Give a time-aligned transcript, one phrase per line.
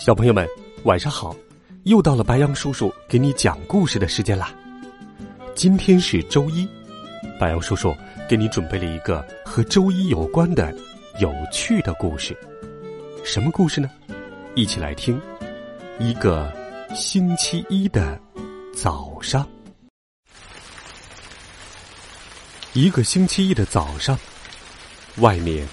[0.00, 0.48] 小朋友们，
[0.84, 1.36] 晚上好！
[1.82, 4.50] 又到了白羊叔叔给你讲故事的时间啦。
[5.54, 6.66] 今天是周一，
[7.38, 7.94] 白羊叔叔
[8.26, 10.74] 给你准备了一个和周一有关的
[11.18, 12.34] 有趣的故事。
[13.26, 13.90] 什么故事呢？
[14.54, 15.20] 一起来听。
[15.98, 16.50] 一个
[16.94, 18.18] 星期一的
[18.74, 19.46] 早上，
[22.72, 24.18] 一个星期一的早上，
[25.18, 25.68] 外面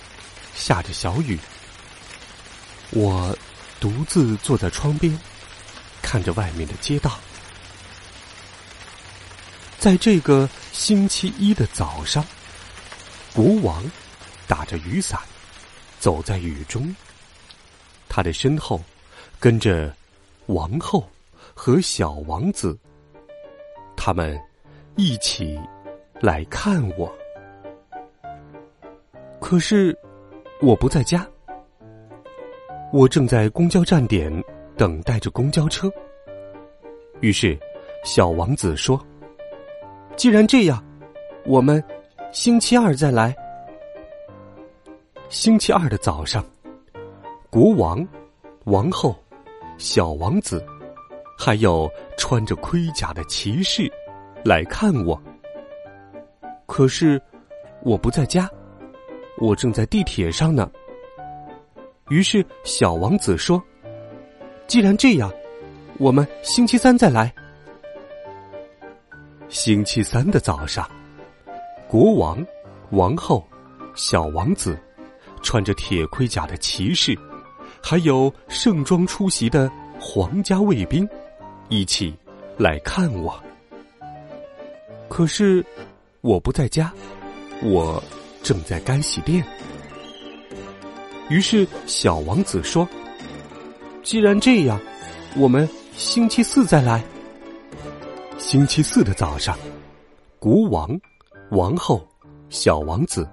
[0.54, 1.40] 下着小雨。
[2.92, 3.34] 我。
[3.80, 5.18] 独自坐在窗边，
[6.02, 7.20] 看着外面的街道。
[9.78, 12.26] 在这个星期一的早上，
[13.34, 13.84] 国王
[14.48, 15.20] 打着雨伞
[16.00, 16.94] 走在雨中，
[18.10, 18.82] 他的身后
[19.40, 19.96] 跟着
[20.48, 21.08] 王后
[21.54, 22.78] 和小王子，
[23.96, 24.40] 他们
[24.96, 25.60] 一起
[26.20, 27.16] 来看我。
[29.40, 29.96] 可是
[30.60, 31.26] 我不在家。
[32.94, 34.32] 我正在公交站点
[34.78, 35.92] 等待着公交车。
[37.20, 37.58] 于是，
[38.04, 39.00] 小王子说
[40.16, 40.84] ：“既然这样，
[41.46, 41.84] 我们
[42.32, 43.36] 星期二再来。”
[45.30, 46.46] 星期二的早上，
[47.50, 48.08] 国王、
[48.64, 49.14] 王后、
[49.78, 50.66] 小王子，
[51.38, 53.92] 还有穿着盔甲的骑士
[54.46, 55.22] 来看我。
[56.66, 57.22] 可是，
[57.84, 58.50] 我不在家，
[59.40, 60.72] 我正在地铁上呢。
[62.10, 63.62] 于是，小王子说
[64.66, 65.32] ：“既然这样，
[65.98, 67.34] 我们星期三再来。”
[69.50, 70.90] 星期三的早上，
[71.88, 72.46] 国王、
[72.92, 73.46] 王后、
[73.94, 74.78] 小王子，
[75.42, 77.18] 穿着铁盔甲的骑士，
[77.84, 79.70] 还有盛装出席的
[80.00, 81.08] 皇家卫兵，
[81.70, 82.14] 一起
[82.58, 83.38] 来看我。
[85.10, 85.66] 可是，
[86.22, 86.94] 我不在家，
[87.64, 88.02] 我
[88.44, 89.46] 正在干洗店。
[91.30, 92.88] 于是，小王子说
[94.02, 94.80] ：“既然这样，
[95.36, 97.04] 我们星期四再来。”
[98.40, 99.58] 星期四的早上，
[100.40, 100.98] 国王、
[101.52, 102.08] 王后、
[102.50, 103.28] 小王子、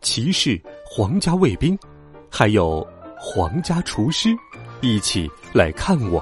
[0.00, 1.78] 骑士、皇家卫兵，
[2.28, 2.84] 还有
[3.16, 4.36] 皇家厨师，
[4.80, 6.20] 一起来看我。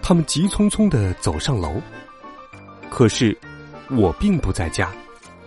[0.00, 1.80] 他们急匆匆的走上楼，
[2.88, 3.36] 可是
[3.90, 4.92] 我并不在家，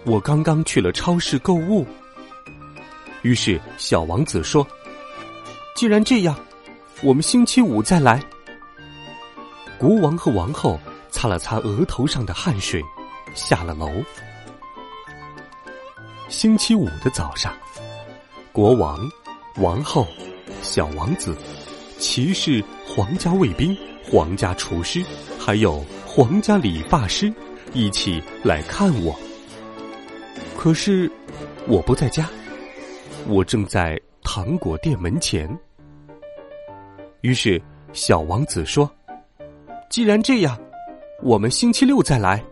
[0.06, 1.88] 我刚刚去了超市购物。
[3.23, 4.67] 于是，小王子说
[5.75, 6.38] ：“既然这样，
[7.01, 8.22] 我们星期五再来。”
[9.79, 10.78] 国王和王后
[11.09, 12.83] 擦了擦额头上的汗水，
[13.33, 13.89] 下了楼。
[16.28, 17.53] 星期五的早上，
[18.51, 19.00] 国王、
[19.56, 20.06] 王后、
[20.62, 21.33] 小王子、
[21.97, 25.01] 骑士、皇家卫兵、皇家厨师，
[25.39, 27.33] 还有皇家理发师，
[27.72, 29.17] 一起来看我。
[30.57, 31.09] 可是，
[31.67, 32.29] 我不在家。
[33.28, 35.50] 我正在糖果店门前，
[37.22, 37.61] 于是
[37.94, 38.89] 小王子说
[39.89, 40.59] ：“既然这样，
[41.22, 42.44] 我们星期六再来。”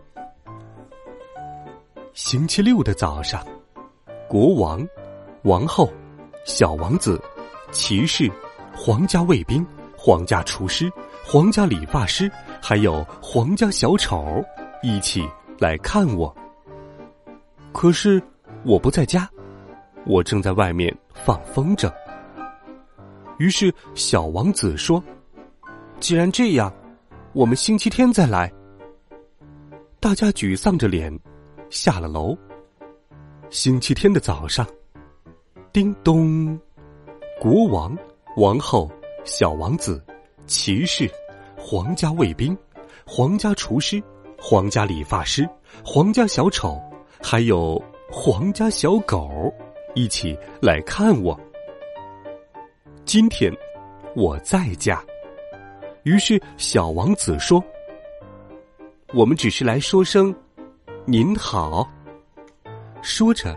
[2.14, 3.46] 星期六的早上，
[4.28, 4.86] 国王、
[5.42, 5.90] 王后、
[6.44, 7.20] 小王子、
[7.70, 8.30] 骑士、
[8.74, 9.64] 皇家卫兵、
[9.96, 10.90] 皇家厨师、
[11.24, 12.30] 皇家理发师，
[12.62, 14.42] 还有皇家小丑
[14.82, 15.22] 一起
[15.58, 16.34] 来看我。
[17.72, 18.22] 可是
[18.64, 19.28] 我不在家。
[20.06, 21.92] 我正在外面放风筝。
[23.38, 25.02] 于是小王子说
[26.00, 26.72] ：“既然这样，
[27.32, 28.52] 我们星期天再来。”
[30.00, 31.16] 大家沮丧着脸
[31.70, 32.36] 下了楼。
[33.50, 34.66] 星期天的早上，
[35.72, 36.58] 叮咚，
[37.40, 37.96] 国王、
[38.36, 38.90] 王后、
[39.24, 40.02] 小王子、
[40.46, 41.08] 骑士、
[41.56, 42.56] 皇家卫兵、
[43.06, 44.02] 皇家厨师、
[44.38, 45.48] 皇家理发师、
[45.84, 46.80] 皇家小丑，
[47.22, 47.80] 还有
[48.10, 49.52] 皇家小狗。
[49.94, 51.38] 一起来看我。
[53.04, 53.52] 今天
[54.14, 55.04] 我在家，
[56.04, 57.62] 于是小王子说
[59.12, 60.34] ：“我们只是来说声
[61.04, 61.86] 您好。”
[63.02, 63.56] 说着，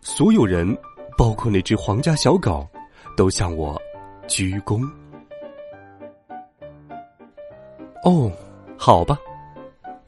[0.00, 0.76] 所有人，
[1.16, 2.66] 包括那只皇家小狗，
[3.16, 3.80] 都向我
[4.26, 4.82] 鞠躬。
[8.02, 8.32] 哦，
[8.78, 9.18] 好吧，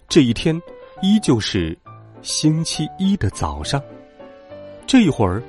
[0.09, 0.61] 这一天
[1.03, 1.77] 依旧是
[2.23, 3.81] 星期一的早上，
[4.87, 5.43] 这一会儿。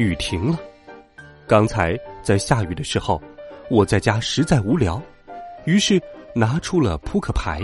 [0.00, 0.58] 雨停了，
[1.46, 3.20] 刚才在下雨的时候，
[3.68, 5.00] 我在家实在无聊，
[5.66, 6.00] 于是
[6.34, 7.60] 拿出了扑克牌。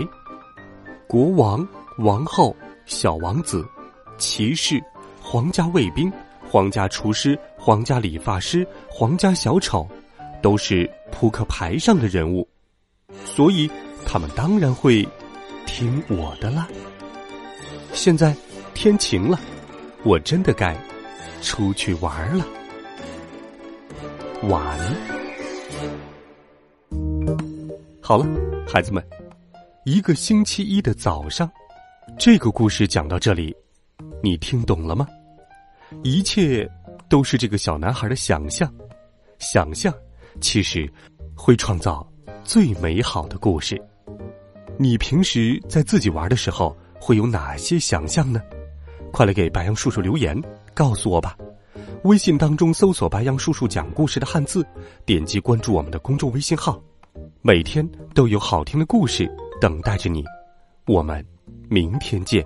[1.07, 1.67] 国王、
[1.97, 2.55] 王后、
[2.85, 3.65] 小王子、
[4.19, 4.79] 骑士、
[5.19, 6.13] 皇家卫兵、
[6.47, 9.87] 皇家厨师、皇家理发师、皇家小丑，
[10.39, 12.47] 都是扑克牌上的人物，
[13.25, 13.67] 所以
[14.05, 15.07] 他们当然会
[15.65, 16.67] 听我的啦。
[17.93, 18.35] 现在
[18.75, 19.39] 天晴了，
[20.03, 20.77] 我真的该
[21.47, 22.45] 出去玩了。
[24.49, 24.77] 晚。
[28.01, 28.25] 好了，
[28.67, 29.01] 孩子们，
[29.85, 31.49] 一个星期一的早上，
[32.19, 33.55] 这个故事讲到这里，
[34.21, 35.07] 你听懂了吗？
[36.03, 36.69] 一切
[37.09, 38.69] 都是这个小男孩的想象，
[39.39, 39.93] 想象
[40.41, 40.85] 其实
[41.33, 42.05] 会创造
[42.43, 43.81] 最美好的故事。
[44.77, 48.41] 你平时在自己玩的时候会有哪些想象呢？
[49.17, 50.39] 快来给白杨叔叔留言，
[50.75, 51.35] 告诉我吧。
[52.03, 54.63] 微信当中搜索“白杨叔叔讲故事”的汉字，
[55.07, 56.79] 点击关注我们的公众微信号，
[57.41, 57.83] 每天
[58.13, 59.27] 都有好听的故事
[59.59, 60.23] 等待着你。
[60.85, 61.25] 我们
[61.67, 62.45] 明天见，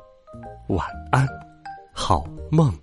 [0.69, 1.27] 晚安，
[1.91, 2.73] 好梦。